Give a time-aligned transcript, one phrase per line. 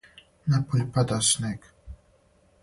[0.53, 1.69] Напољу пада снег.